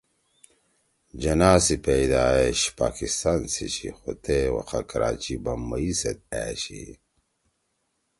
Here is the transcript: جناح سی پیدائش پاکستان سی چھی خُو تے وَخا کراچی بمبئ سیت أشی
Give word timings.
جناح 1.21 1.57
سی 1.65 1.75
پیدائش 1.87 2.59
پاکستان 2.79 3.39
سی 3.53 3.65
چھی 3.73 3.89
خُو 3.97 4.11
تے 4.23 4.37
وَخا 4.55 4.79
کراچی 4.89 5.35
بمبئ 5.43 5.89
سیت 5.99 6.19
أشی 6.43 6.83